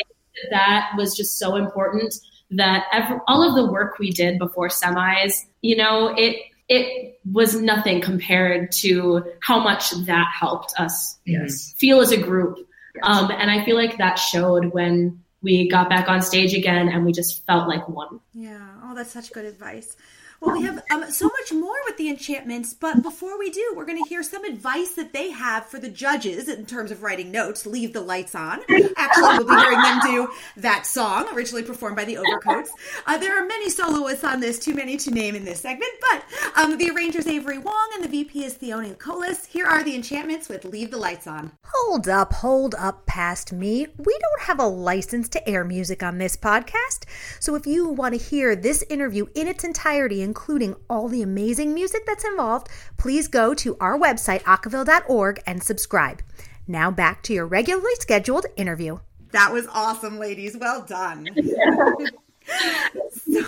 that 0.51 0.91
was 0.97 1.15
just 1.15 1.39
so 1.39 1.55
important 1.55 2.13
that 2.51 2.85
every, 2.91 3.17
all 3.27 3.47
of 3.47 3.55
the 3.55 3.71
work 3.71 3.99
we 3.99 4.11
did 4.11 4.37
before 4.37 4.67
semis 4.67 5.45
you 5.61 5.75
know 5.75 6.13
it 6.17 6.37
it 6.67 7.19
was 7.31 7.55
nothing 7.55 8.01
compared 8.01 8.71
to 8.71 9.23
how 9.41 9.59
much 9.59 9.91
that 10.05 10.27
helped 10.37 10.73
us 10.79 11.19
yes. 11.25 11.73
feel 11.77 12.01
as 12.01 12.11
a 12.11 12.17
group 12.17 12.67
um, 13.03 13.31
and 13.31 13.51
I 13.51 13.63
feel 13.65 13.75
like 13.75 13.97
that 13.97 14.15
showed 14.15 14.73
when 14.73 15.21
we 15.41 15.69
got 15.69 15.89
back 15.89 16.09
on 16.09 16.21
stage 16.21 16.53
again 16.53 16.89
and 16.89 17.05
we 17.05 17.11
just 17.11 17.45
felt 17.45 17.67
like 17.67 17.87
one. 17.87 18.19
Yeah. 18.33 18.67
Oh, 18.83 18.95
that's 18.95 19.11
such 19.11 19.31
good 19.31 19.45
advice. 19.45 19.95
Well, 20.41 20.57
we 20.57 20.63
have 20.63 20.83
um, 20.91 21.09
so 21.11 21.27
much 21.27 21.53
more 21.53 21.77
with 21.85 21.97
the 21.97 22.09
enchantments, 22.09 22.73
but 22.73 23.01
before 23.01 23.39
we 23.39 23.49
do, 23.49 23.73
we're 23.75 23.85
going 23.85 24.03
to 24.03 24.09
hear 24.09 24.21
some 24.21 24.43
advice 24.43 24.91
that 24.91 25.13
they 25.13 25.31
have 25.31 25.65
for 25.65 25.79
the 25.79 25.89
judges 25.89 26.49
in 26.49 26.65
terms 26.65 26.91
of 26.91 27.03
writing 27.03 27.31
notes. 27.31 27.65
Leave 27.65 27.93
the 27.93 28.01
lights 28.01 28.35
on. 28.35 28.59
Actually, 28.97 29.37
we'll 29.37 29.47
be 29.47 29.61
hearing 29.61 29.81
them 29.81 29.99
do 30.01 30.29
that 30.57 30.85
song, 30.85 31.27
originally 31.33 31.63
performed 31.63 31.95
by 31.95 32.05
the 32.05 32.17
Overcoats. 32.17 32.69
Uh, 33.05 33.17
there 33.17 33.41
are 33.41 33.45
many 33.45 33.69
soloists 33.69 34.23
on 34.23 34.39
this, 34.39 34.59
too 34.59 34.73
many 34.73 34.97
to 34.97 35.11
name 35.11 35.35
in 35.35 35.45
this 35.45 35.61
segment, 35.61 35.91
but 36.01 36.23
um, 36.55 36.77
the 36.77 36.89
arranger's 36.89 37.27
Avery 37.27 37.57
Wong 37.57 37.91
and 37.95 38.03
the 38.03 38.09
VP 38.09 38.43
is 38.43 38.55
Theone 38.55 38.95
Colas. 38.95 39.45
Here 39.45 39.65
are 39.65 39.83
the 39.83 39.95
enchantments 39.95 40.49
with 40.49 40.65
Leave 40.65 40.91
the 40.91 40.97
Lights 40.97 41.27
On. 41.27 41.51
Hold 41.63 42.07
up, 42.07 42.33
hold 42.33 42.75
up 42.75 43.05
past 43.05 43.53
me. 43.53 43.87
We 43.97 44.17
don't 44.19 44.47
have 44.47 44.59
a 44.59 44.67
license 44.67 45.29
to 45.29 45.49
air 45.49 45.63
music 45.63 46.03
on 46.03 46.17
this 46.17 46.35
podcast, 46.35 47.05
so 47.39 47.55
if 47.55 47.65
you 47.65 47.87
want 47.87 48.13
to 48.15 48.23
hear 48.23 48.55
this 48.55 48.83
interview 48.89 49.27
in 49.33 49.47
its 49.47 49.63
entirety, 49.63 50.21
including 50.25 50.75
all 50.89 51.07
the 51.07 51.21
amazing 51.21 51.73
music 51.73 52.05
that's 52.05 52.25
involved, 52.25 52.67
please 52.97 53.29
go 53.29 53.53
to 53.53 53.77
our 53.79 53.97
website, 53.97 54.41
acaville.org, 54.41 55.41
and 55.47 55.63
subscribe. 55.63 56.21
Now 56.67 56.91
back 56.91 57.21
to 57.23 57.33
your 57.33 57.45
regularly 57.45 57.95
scheduled 57.99 58.45
interview. 58.57 58.99
That 59.31 59.53
was 59.53 59.67
awesome, 59.67 60.17
ladies. 60.17 60.57
Well 60.57 60.85
done. 60.85 61.27
so 61.35 61.41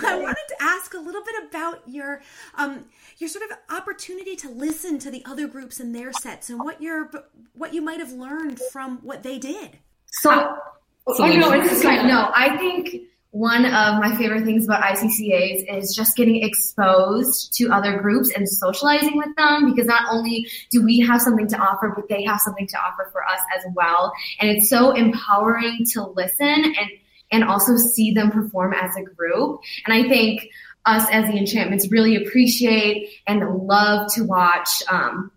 I 0.06 0.20
wanted 0.20 0.48
to 0.50 0.56
ask 0.60 0.94
a 0.94 1.00
little 1.00 1.24
bit 1.24 1.36
about 1.50 1.88
your 1.88 2.22
um, 2.56 2.86
your 3.18 3.30
sort 3.30 3.50
of 3.50 3.58
opportunity 3.76 4.36
to 4.38 4.50
listen 4.50 5.00
to 5.00 5.12
the 5.12 5.24
other 5.26 5.48
groups 5.48 5.80
and 5.80 5.96
their 5.96 6.14
sets 6.14 6.50
and 6.50 6.60
what 6.60 6.82
your 6.82 7.10
what 7.54 7.74
you 7.74 7.82
might 7.82 8.00
have 8.00 8.12
learned 8.12 8.60
from 8.72 9.00
what 9.02 9.24
they 9.24 9.40
did. 9.40 9.80
So, 10.08 10.58
oh, 11.08 11.14
no, 11.18 11.52
it's 11.54 11.84
No, 11.84 12.32
I 12.36 12.58
think 12.58 13.08
one 13.38 13.66
of 13.66 14.00
my 14.00 14.16
favorite 14.16 14.44
things 14.46 14.66
about 14.66 14.82
ICCAs 14.82 15.78
is 15.78 15.96
just 15.96 16.18
getting 16.18 16.44
exposed 16.44 17.54
to 17.54 17.70
other 17.70 18.00
groups 18.00 18.32
and 18.36 18.50
socializing 18.50 19.16
with 19.16 19.36
them 19.36 19.70
because 19.70 19.86
not 19.86 20.12
only 20.12 20.50
do 20.72 20.84
we 20.84 21.00
have 21.02 21.22
something 21.22 21.48
to 21.48 21.58
offer, 21.58 21.94
but 21.96 22.10
they 22.10 22.24
have 22.24 22.40
something 22.42 22.66
to 22.66 22.78
offer 22.80 23.08
for 23.12 23.24
us 23.24 23.40
as 23.56 23.64
well. 23.76 24.12
And 24.40 24.50
it's 24.50 24.68
so 24.68 24.92
empowering 24.92 25.86
to 25.92 26.02
listen 26.04 26.48
and, 26.48 26.90
and 27.32 27.44
also 27.44 27.78
see 27.78 28.12
them 28.12 28.32
perform 28.32 28.74
as 28.74 28.96
a 28.96 29.04
group. 29.04 29.62
And 29.86 29.94
I 29.94 30.10
think 30.10 30.50
us 30.88 31.08
as 31.12 31.28
the 31.28 31.38
Enchantments 31.38 31.92
really 31.92 32.16
appreciate 32.16 33.22
and 33.28 33.48
love 33.68 34.12
to 34.14 34.24
watch 34.24 34.82
um, 34.90 35.32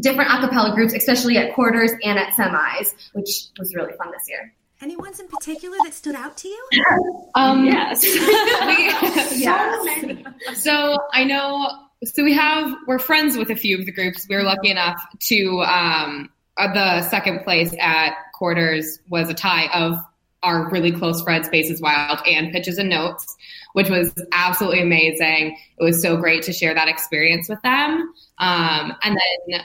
different 0.00 0.30
a 0.30 0.46
cappella 0.46 0.74
groups, 0.74 0.94
especially 0.94 1.36
at 1.36 1.52
quarters 1.54 1.92
and 2.02 2.18
at 2.18 2.32
semis, 2.32 2.94
which 3.12 3.48
was 3.58 3.74
really 3.74 3.92
fun 3.98 4.10
this 4.12 4.30
year. 4.30 4.54
Any 4.80 4.96
ones 4.96 5.20
in 5.20 5.28
particular 5.28 5.76
that 5.84 5.94
stood 5.94 6.14
out 6.14 6.36
to 6.38 6.48
you? 6.48 6.68
Um, 7.36 7.66
Yes. 7.66 8.02
we- 8.04 9.40
yes. 9.40 10.24
So 10.54 10.98
I 11.12 11.24
know. 11.24 11.68
So 12.04 12.22
we 12.22 12.32
have 12.34 12.72
we're 12.86 12.98
friends 13.00 13.36
with 13.36 13.50
a 13.50 13.56
few 13.56 13.76
of 13.78 13.86
the 13.86 13.92
groups. 13.92 14.26
We 14.28 14.36
were 14.36 14.44
lucky 14.44 14.70
enough 14.70 15.02
to 15.30 15.62
um, 15.62 16.30
uh, 16.56 16.72
the 16.72 17.02
second 17.08 17.42
place 17.42 17.74
at 17.80 18.14
quarters 18.34 19.00
was 19.08 19.28
a 19.28 19.34
tie 19.34 19.66
of 19.74 19.98
our 20.44 20.70
really 20.70 20.92
close 20.92 21.22
friends, 21.22 21.48
Faces 21.48 21.80
Wild 21.80 22.20
and 22.26 22.52
Pitches 22.52 22.78
and 22.78 22.88
Notes, 22.90 23.34
which 23.72 23.88
was 23.88 24.12
absolutely 24.32 24.82
amazing. 24.82 25.56
It 25.78 25.82
was 25.82 26.00
so 26.00 26.16
great 26.18 26.42
to 26.44 26.52
share 26.52 26.74
that 26.74 26.86
experience 26.86 27.48
with 27.48 27.60
them. 27.62 28.12
Um, 28.38 28.92
and 29.02 29.16
then 29.50 29.62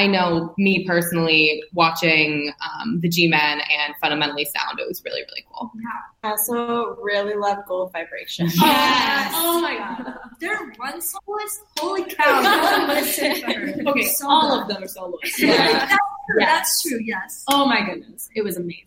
I 0.00 0.06
know 0.06 0.54
me 0.56 0.86
personally 0.86 1.62
watching 1.74 2.50
um, 2.64 3.00
the 3.00 3.08
G 3.08 3.28
Men 3.28 3.60
and 3.60 3.94
Fundamentally 4.00 4.46
Sound. 4.46 4.78
It 4.80 4.88
was 4.88 5.02
really 5.04 5.20
really 5.20 5.44
cool. 5.52 5.70
Yeah. 5.76 5.90
I 6.24 6.30
also 6.30 6.96
really 7.02 7.34
love 7.34 7.58
Gold 7.68 7.92
Vibration. 7.92 8.48
Yes. 8.56 9.32
Oh 9.36 9.60
my 9.60 9.76
god. 9.76 10.14
Their 10.40 10.56
one 10.76 11.02
soloist, 11.02 11.62
holy 11.78 12.04
cow. 12.04 12.40
no 12.40 12.62
one 12.62 12.88
listened 12.96 13.36
to 13.36 13.52
her. 13.52 13.90
Okay, 13.90 14.06
So 14.06 14.26
all 14.28 14.50
good. 14.50 14.62
of 14.62 14.68
them 14.68 14.82
are 14.84 14.88
soloists. 14.88 15.38
Yeah, 15.38 15.56
that's, 15.58 15.92
true, 15.92 16.38
Yes. 16.38 16.48
that's 16.48 16.82
true, 16.82 17.00
yes. 17.04 17.44
Oh 17.48 17.66
my 17.66 17.84
goodness, 17.84 18.30
it 18.34 18.42
was 18.42 18.56
amazing. 18.56 18.86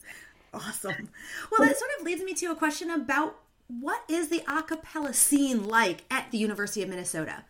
Awesome. 0.52 1.10
Well, 1.52 1.68
that 1.68 1.78
sort 1.78 1.92
of 2.00 2.06
leads 2.06 2.24
me 2.24 2.34
to 2.36 2.48
a 2.48 2.56
question 2.56 2.90
about 2.90 3.36
what 3.68 4.02
is 4.10 4.30
the 4.30 4.42
a 4.48 4.64
cappella 4.64 5.14
scene 5.14 5.66
like 5.68 6.04
at 6.10 6.32
the 6.32 6.38
University 6.40 6.82
of 6.82 6.90
Minnesota? 6.90 7.44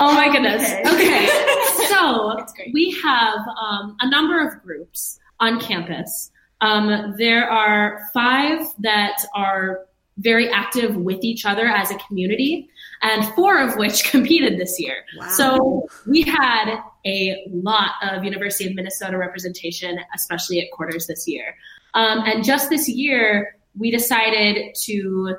Oh 0.00 0.14
my 0.14 0.30
goodness. 0.30 0.62
Okay. 0.86 1.28
So 1.88 2.44
we 2.74 2.90
have 3.02 3.38
um, 3.60 3.96
a 4.00 4.10
number 4.10 4.46
of 4.46 4.62
groups 4.62 5.18
on 5.40 5.60
campus. 5.60 6.30
Um, 6.60 7.14
there 7.16 7.48
are 7.48 8.02
five 8.12 8.66
that 8.80 9.16
are 9.34 9.86
very 10.18 10.50
active 10.50 10.96
with 10.96 11.22
each 11.22 11.44
other 11.44 11.66
as 11.66 11.90
a 11.90 11.94
community, 11.96 12.68
and 13.02 13.24
four 13.34 13.60
of 13.60 13.76
which 13.76 14.04
competed 14.10 14.58
this 14.58 14.80
year. 14.80 15.04
Wow. 15.18 15.28
So 15.28 15.88
we 16.06 16.22
had 16.22 16.78
a 17.06 17.46
lot 17.50 17.92
of 18.02 18.24
University 18.24 18.68
of 18.68 18.74
Minnesota 18.74 19.18
representation, 19.18 19.98
especially 20.14 20.60
at 20.60 20.70
quarters 20.72 21.06
this 21.06 21.26
year. 21.28 21.54
Um, 21.94 22.20
and 22.20 22.44
just 22.44 22.70
this 22.70 22.88
year, 22.88 23.56
we 23.78 23.90
decided 23.90 24.74
to 24.84 25.36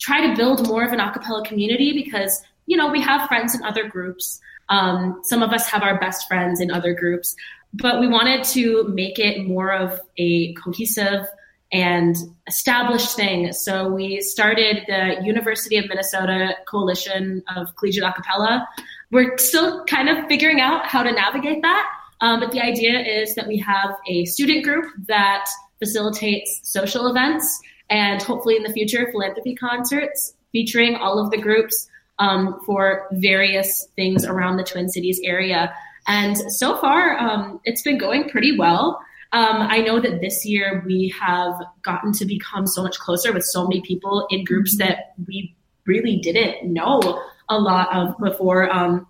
try 0.00 0.26
to 0.26 0.36
build 0.36 0.66
more 0.66 0.84
of 0.84 0.92
an 0.92 1.00
a 1.00 1.12
cappella 1.12 1.44
community 1.44 1.92
because, 1.92 2.42
you 2.66 2.76
know, 2.76 2.90
we 2.90 3.00
have 3.00 3.28
friends 3.28 3.54
in 3.54 3.62
other 3.62 3.88
groups. 3.88 4.40
Um, 4.68 5.20
some 5.24 5.42
of 5.42 5.50
us 5.50 5.68
have 5.68 5.82
our 5.82 5.98
best 5.98 6.28
friends 6.28 6.60
in 6.60 6.70
other 6.70 6.94
groups, 6.94 7.36
but 7.74 8.00
we 8.00 8.08
wanted 8.08 8.44
to 8.44 8.84
make 8.88 9.18
it 9.18 9.46
more 9.46 9.72
of 9.72 10.00
a 10.16 10.54
cohesive 10.54 11.26
and 11.72 12.16
established 12.46 13.16
thing. 13.16 13.52
So 13.52 13.88
we 13.88 14.20
started 14.20 14.84
the 14.86 15.16
University 15.24 15.78
of 15.78 15.88
Minnesota 15.88 16.54
Coalition 16.66 17.42
of 17.56 17.74
Collegiate 17.76 18.04
A 18.04 18.12
Cappella. 18.12 18.68
We're 19.10 19.38
still 19.38 19.84
kind 19.86 20.08
of 20.08 20.26
figuring 20.26 20.60
out 20.60 20.86
how 20.86 21.02
to 21.02 21.10
navigate 21.10 21.62
that. 21.62 21.90
Um, 22.20 22.40
but 22.40 22.52
the 22.52 22.60
idea 22.60 23.00
is 23.00 23.34
that 23.34 23.48
we 23.48 23.58
have 23.58 23.96
a 24.06 24.26
student 24.26 24.64
group 24.64 24.86
that 25.08 25.46
facilitates 25.78 26.60
social 26.62 27.08
events 27.08 27.60
and 27.90 28.22
hopefully 28.22 28.56
in 28.56 28.62
the 28.62 28.72
future 28.72 29.08
philanthropy 29.10 29.54
concerts 29.54 30.34
featuring 30.52 30.94
all 30.94 31.18
of 31.18 31.30
the 31.30 31.38
groups 31.38 31.88
um, 32.18 32.60
for 32.64 33.08
various 33.12 33.88
things 33.96 34.24
around 34.24 34.56
the 34.56 34.64
Twin 34.64 34.88
Cities 34.88 35.20
area. 35.24 35.74
And 36.06 36.36
so 36.52 36.76
far, 36.76 37.16
um, 37.18 37.60
it's 37.64 37.82
been 37.82 37.98
going 37.98 38.28
pretty 38.28 38.56
well. 38.56 39.00
Um, 39.32 39.62
I 39.62 39.78
know 39.78 39.98
that 39.98 40.20
this 40.20 40.44
year 40.44 40.82
we 40.84 41.14
have 41.18 41.54
gotten 41.82 42.12
to 42.14 42.26
become 42.26 42.66
so 42.66 42.82
much 42.82 42.98
closer 42.98 43.32
with 43.32 43.44
so 43.44 43.66
many 43.66 43.80
people 43.80 44.26
in 44.30 44.44
groups 44.44 44.76
that 44.76 45.14
we 45.26 45.54
really 45.86 46.18
didn't 46.18 46.70
know 46.70 47.22
a 47.48 47.58
lot 47.58 47.94
of 47.94 48.16
before. 48.18 48.70
Um, 48.70 49.06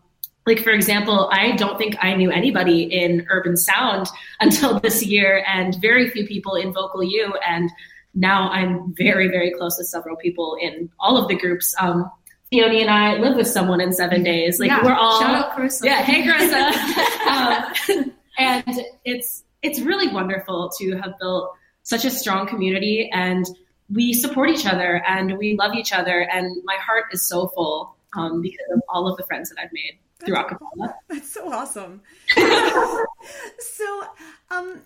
like 0.46 0.60
for 0.60 0.70
example, 0.70 1.28
I 1.32 1.52
don't 1.52 1.76
think 1.76 1.96
I 2.00 2.14
knew 2.14 2.30
anybody 2.30 2.82
in 2.82 3.26
urban 3.30 3.56
sound 3.56 4.08
until 4.40 4.78
this 4.80 5.04
year, 5.04 5.44
and 5.46 5.80
very 5.80 6.08
few 6.10 6.26
people 6.26 6.54
in 6.54 6.72
vocal 6.72 7.02
U. 7.02 7.34
And 7.46 7.70
now 8.14 8.48
I'm 8.50 8.94
very, 8.96 9.28
very 9.28 9.52
close 9.52 9.76
to 9.78 9.84
several 9.84 10.16
people 10.16 10.56
in 10.60 10.90
all 11.00 11.16
of 11.16 11.28
the 11.28 11.36
groups. 11.36 11.74
Um, 11.80 12.10
Theone 12.52 12.82
and 12.82 12.90
I 12.90 13.14
live 13.14 13.36
with 13.36 13.48
someone 13.48 13.80
in 13.80 13.92
seven 13.92 14.22
days. 14.22 14.60
Like 14.60 14.68
Yeah, 14.68 14.84
we're 14.84 14.94
all 14.94 15.20
Shout 15.20 15.34
out 15.34 15.52
Carissa. 15.52 15.84
yeah, 15.84 16.02
hey 16.02 16.22
Carissa. 16.22 17.96
um, 17.96 18.12
and 18.38 18.80
it's 19.04 19.44
it's 19.62 19.80
really 19.80 20.08
wonderful 20.08 20.70
to 20.78 20.96
have 20.96 21.18
built 21.18 21.52
such 21.82 22.04
a 22.04 22.10
strong 22.10 22.46
community, 22.46 23.10
and 23.12 23.46
we 23.92 24.12
support 24.12 24.50
each 24.50 24.66
other 24.66 25.02
and 25.06 25.38
we 25.38 25.56
love 25.56 25.74
each 25.74 25.92
other, 25.92 26.28
and 26.32 26.62
my 26.64 26.76
heart 26.76 27.06
is 27.12 27.26
so 27.26 27.48
full 27.48 27.96
um, 28.16 28.42
because 28.42 28.66
of 28.74 28.82
all 28.88 29.08
of 29.08 29.16
the 29.16 29.24
friends 29.24 29.48
that 29.50 29.58
I've 29.62 29.72
made 29.72 29.98
through 30.24 30.36
acapella. 30.36 30.94
That's 31.08 31.32
so 31.32 31.50
awesome. 31.52 32.02
so, 32.36 34.02
um, 34.50 34.80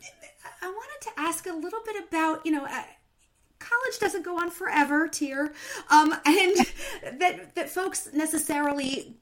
I 0.62 0.68
wanted 0.68 1.00
to 1.02 1.10
ask 1.16 1.46
a 1.46 1.52
little 1.52 1.80
bit 1.84 1.96
about, 2.08 2.44
you 2.46 2.52
know, 2.52 2.64
uh, 2.64 2.82
college 3.58 3.98
doesn't 4.00 4.24
go 4.24 4.38
on 4.38 4.50
forever, 4.50 5.08
Tier, 5.08 5.52
um, 5.90 6.14
and 6.24 6.56
folks 7.76 8.08
necessarily 8.14 9.14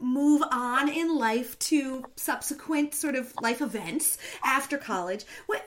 move 0.00 0.42
on 0.50 0.88
in 0.88 1.18
life 1.18 1.58
to 1.58 2.02
subsequent 2.16 2.94
sort 2.94 3.14
of 3.14 3.34
life 3.42 3.60
events 3.60 4.16
after 4.42 4.78
college. 4.78 5.26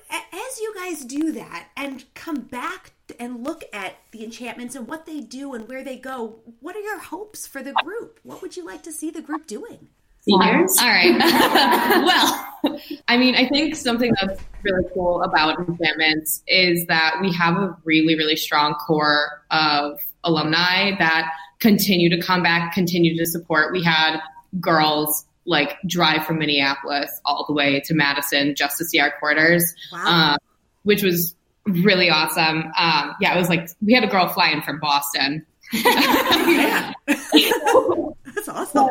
As 0.10 0.60
you 0.60 0.74
guys 0.76 1.06
do 1.06 1.32
that 1.34 1.68
and 1.78 2.04
come 2.16 2.42
back 2.42 2.94
and 3.20 3.44
look 3.44 3.64
at 3.72 3.98
the 4.12 4.24
enchantments 4.24 4.76
and 4.76 4.88
what 4.88 5.06
they 5.06 5.20
do 5.20 5.54
and 5.54 5.70
where 5.70 5.84
they 5.84 5.96
go, 5.96 6.40
what 6.60 6.76
are 6.76 6.80
your 6.80 6.98
hopes 6.98 7.46
for 7.46 7.62
the 7.62 7.74
group? 7.84 8.20
What 8.24 8.42
would 8.42 8.58
you 8.58 8.66
like 8.66 8.82
to 8.84 8.92
see 8.92 9.12
the 9.12 9.22
group 9.22 9.46
doing? 9.46 9.88
Seniors. 10.22 10.76
All 10.80 10.88
right. 10.88 11.18
well, 12.64 12.80
I 13.08 13.18
mean, 13.18 13.36
I 13.36 13.48
think 13.48 13.76
something 13.76 14.12
that's 14.20 14.42
really 14.64 14.84
cool 14.96 15.22
about 15.22 15.60
enchantments 15.60 16.42
is 16.48 16.84
that 16.88 17.20
we 17.22 17.32
have 17.34 17.58
a 17.58 17.78
really, 17.86 18.16
really 18.16 18.36
strong 18.36 18.74
core 18.74 19.44
of 19.52 20.00
alumni 20.28 20.92
that 21.00 21.32
continue 21.60 22.10
to 22.10 22.22
come 22.22 22.44
back, 22.44 22.74
continue 22.74 23.18
to 23.18 23.26
support. 23.26 23.72
We 23.72 23.84
had 23.84 24.20
girls 24.60 25.26
like 25.46 25.78
drive 25.88 26.26
from 26.26 26.40
Minneapolis 26.40 27.10
all 27.26 27.46
the 27.48 27.54
way 27.54 27.80
to 27.86 27.94
Madison 27.94 28.54
just 28.56 28.78
to 28.78 28.86
see 28.86 29.00
our 29.00 29.12
quarters, 29.20 29.74
Wow. 29.94 30.34
um, 30.34 30.38
which 30.84 31.02
was 31.04 31.36
really 31.66 32.10
awesome. 32.10 32.72
Um, 32.78 33.16
yeah, 33.22 33.34
it 33.34 33.38
was 33.40 33.50
like 33.50 33.70
we 33.82 33.94
had 33.94 34.04
a 34.04 34.08
girl 34.08 34.28
flying 34.28 34.62
from 34.62 34.80
Boston. 34.80 35.46
yeah. 35.74 36.94
That's 37.08 38.48
awesome. 38.50 38.88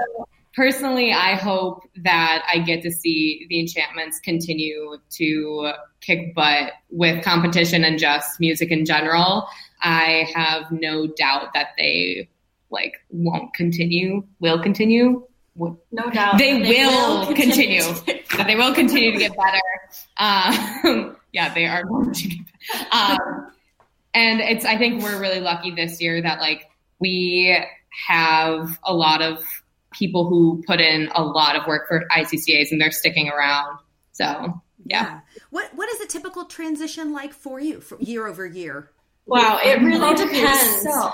personally, 0.55 1.12
I 1.12 1.35
hope 1.37 1.83
that 2.05 2.43
I 2.52 2.59
get 2.59 2.83
to 2.83 2.90
see 2.90 3.47
the 3.49 3.61
enchantments 3.61 4.19
continue 4.21 4.97
to 5.12 5.73
kick 6.00 6.35
butt 6.35 6.73
with 6.90 7.25
competition 7.25 7.85
and 7.85 7.99
just 7.99 8.40
music 8.40 8.71
in 8.71 8.85
general. 8.85 9.47
I 9.83 10.28
have 10.35 10.71
no 10.71 11.06
doubt 11.06 11.52
that 11.54 11.68
they 11.76 12.28
like 12.71 12.95
won't 13.11 13.54
continue, 13.54 14.25
will 14.40 14.62
continue. 14.62 15.26
No 15.59 16.11
doubt. 16.12 16.38
They, 16.38 16.61
that 16.61 16.68
will, 16.68 17.35
continue. 17.35 17.80
to 17.80 18.04
get 18.04 18.28
that 18.37 18.47
they 18.47 18.56
will 18.56 18.75
continue 18.75 19.12
to 19.12 19.18
get 19.18 19.33
better. 19.37 19.61
Um, 20.18 21.16
yeah, 21.33 21.52
they 21.54 21.66
are 21.66 21.83
going 21.85 22.12
to 22.12 22.28
get 22.28 22.38
better. 22.90 23.14
Um, 23.23 23.52
and 24.12 24.40
it's, 24.40 24.64
I 24.64 24.76
think 24.76 25.02
we're 25.02 25.18
really 25.18 25.40
lucky 25.40 25.71
this 25.71 26.00
year 26.00 26.21
that 26.23 26.40
like 26.40 26.68
we 26.99 27.59
have 28.09 28.78
a 28.85 28.95
lot 28.95 29.23
of 29.23 29.42
people 29.92 30.28
who 30.28 30.62
put 30.66 30.80
in 30.80 31.11
a 31.14 31.23
lot 31.23 31.56
of 31.56 31.66
work 31.66 31.88
for 31.88 32.06
ICCAs 32.14 32.71
and 32.71 32.80
they're 32.80 32.90
sticking 32.90 33.28
around. 33.28 33.78
So 34.12 34.61
yeah. 34.85 35.21
What 35.50 35.75
what 35.75 35.88
is 35.88 36.00
a 36.00 36.06
typical 36.06 36.45
transition 36.45 37.12
like 37.12 37.33
for 37.33 37.61
you 37.61 37.80
from 37.80 37.99
year 38.00 38.26
over 38.26 38.47
year? 38.47 38.90
Wow, 39.26 39.59
it 39.62 39.80
really 39.83 40.14
depends. 40.14 40.83
So, 40.83 41.12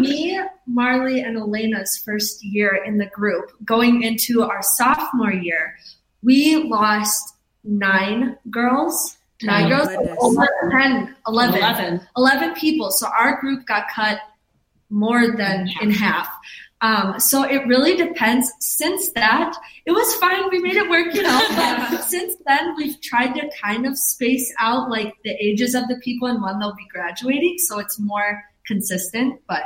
me, 0.00 0.40
Marley, 0.66 1.20
and 1.20 1.36
Elena's 1.36 1.96
first 1.96 2.44
year 2.44 2.82
in 2.84 2.98
the 2.98 3.06
group, 3.06 3.52
going 3.64 4.02
into 4.02 4.42
our 4.42 4.60
sophomore 4.62 5.32
year, 5.32 5.76
we 6.22 6.56
lost 6.64 7.36
nine 7.64 8.36
girls. 8.50 9.16
Nine 9.40 9.66
Oh, 9.66 9.68
girls, 9.76 9.88
goodness. 9.88 10.18
over 10.20 10.48
10, 10.72 11.14
11, 11.28 11.58
11. 11.58 12.00
11 12.16 12.54
people. 12.56 12.90
So 12.90 13.06
our 13.16 13.40
group 13.40 13.64
got 13.66 13.84
cut 13.94 14.18
more 14.90 15.36
than 15.36 15.68
in 15.80 15.92
half. 15.92 16.28
Um, 16.80 17.18
so 17.18 17.42
it 17.42 17.66
really 17.66 17.96
depends. 17.96 18.52
Since 18.60 19.12
that, 19.12 19.56
it 19.84 19.92
was 19.92 20.14
fine. 20.16 20.48
We 20.50 20.60
made 20.60 20.76
it 20.76 20.88
work, 20.88 21.12
you 21.14 21.22
know. 21.22 21.44
But 21.50 22.02
since 22.08 22.34
then, 22.46 22.74
we've 22.76 23.00
tried 23.00 23.34
to 23.34 23.50
kind 23.60 23.86
of 23.86 23.98
space 23.98 24.52
out 24.58 24.88
like 24.88 25.14
the 25.24 25.32
ages 25.44 25.74
of 25.74 25.88
the 25.88 25.96
people 26.02 26.28
and 26.28 26.42
when 26.42 26.58
they'll 26.58 26.76
be 26.76 26.86
graduating, 26.92 27.58
so 27.58 27.78
it's 27.78 27.98
more 27.98 28.42
consistent. 28.66 29.40
But 29.48 29.62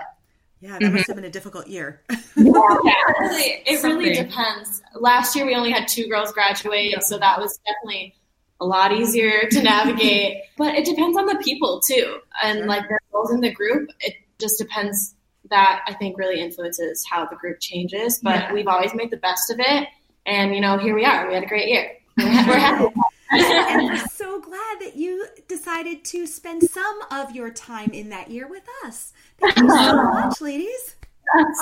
Yeah, 0.60 0.72
that 0.72 0.80
mm-hmm. 0.80 0.94
must 0.94 1.06
have 1.08 1.16
been 1.16 1.24
a 1.26 1.30
difficult 1.30 1.66
year. 1.66 2.00
yeah, 2.10 2.16
it 2.36 3.20
really, 3.20 3.62
it 3.66 3.82
really 3.82 4.14
depends. 4.14 4.82
Last 4.94 5.36
year 5.36 5.44
we 5.44 5.54
only 5.54 5.70
had 5.70 5.88
two 5.88 6.08
girls 6.08 6.32
graduate, 6.32 6.92
yeah. 6.92 7.00
so 7.00 7.18
that 7.18 7.38
was 7.38 7.58
definitely 7.66 8.14
a 8.60 8.64
lot 8.64 8.92
easier 8.92 9.48
to 9.50 9.62
navigate. 9.62 10.44
but 10.56 10.74
it 10.74 10.86
depends 10.86 11.18
on 11.18 11.26
the 11.26 11.38
people 11.44 11.80
too, 11.80 12.20
and 12.42 12.60
sure. 12.60 12.66
like 12.66 12.88
the 12.88 12.98
roles 13.12 13.30
in 13.32 13.40
the 13.40 13.52
group. 13.52 13.90
It 14.00 14.14
just 14.38 14.58
depends. 14.58 15.14
That 15.52 15.82
I 15.86 15.92
think 15.92 16.16
really 16.16 16.40
influences 16.40 17.06
how 17.08 17.26
the 17.26 17.36
group 17.36 17.60
changes. 17.60 18.20
But 18.22 18.36
yeah. 18.36 18.52
we've 18.54 18.66
always 18.66 18.94
made 18.94 19.10
the 19.10 19.18
best 19.18 19.50
of 19.50 19.60
it, 19.60 19.86
and 20.24 20.54
you 20.54 20.62
know, 20.62 20.78
here 20.78 20.94
we 20.94 21.04
are. 21.04 21.28
We 21.28 21.34
had 21.34 21.44
a 21.44 21.46
great 21.46 21.68
year. 21.68 21.92
We're 22.16 22.24
happy. 22.24 22.94
and 23.30 23.82
we're 23.90 24.06
so 24.08 24.40
glad 24.40 24.80
that 24.80 24.96
you 24.96 25.26
decided 25.48 26.04
to 26.04 26.26
spend 26.26 26.62
some 26.64 27.00
of 27.10 27.34
your 27.34 27.50
time 27.50 27.90
in 27.90 28.10
that 28.10 28.30
year 28.30 28.46
with 28.46 28.64
us. 28.84 29.12
Thank 29.38 29.56
you 29.58 29.68
so 29.68 30.02
much, 30.12 30.40
ladies. 30.40 30.96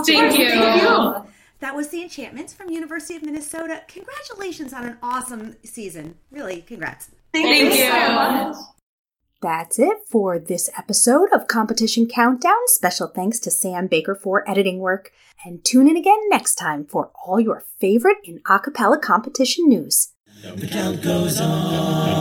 Thank 0.06 0.36
you. 0.38 0.48
Thank 0.50 0.82
you. 0.82 1.24
That 1.60 1.76
was 1.76 1.88
the 1.88 2.02
Enchantments 2.02 2.54
from 2.54 2.70
University 2.70 3.16
of 3.16 3.22
Minnesota. 3.22 3.82
Congratulations 3.86 4.72
on 4.72 4.84
an 4.84 4.98
awesome 5.02 5.56
season. 5.62 6.16
Really, 6.30 6.62
congrats. 6.62 7.10
Thank, 7.32 7.46
Thank 7.46 7.74
you. 7.74 7.84
you 7.84 7.90
so 7.90 8.12
much. 8.12 8.56
That's 9.42 9.78
it 9.78 10.06
for 10.06 10.38
this 10.38 10.68
episode 10.76 11.30
of 11.32 11.48
Competition 11.48 12.06
Countdown. 12.06 12.66
Special 12.66 13.06
thanks 13.06 13.38
to 13.40 13.50
Sam 13.50 13.86
Baker 13.86 14.14
for 14.14 14.46
editing 14.46 14.80
work. 14.80 15.12
And 15.46 15.64
tune 15.64 15.88
in 15.88 15.96
again 15.96 16.18
next 16.28 16.56
time 16.56 16.84
for 16.84 17.10
all 17.24 17.40
your 17.40 17.64
favorite 17.78 18.18
in 18.22 18.40
acapella 18.40 19.00
competition 19.00 19.66
news. 19.66 20.12
The 20.42 20.66
count 20.66 21.02
goes 21.02 21.40
on. 21.40 22.20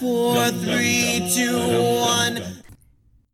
Four, 0.00 0.48
three, 0.48 1.30
two, 1.34 1.95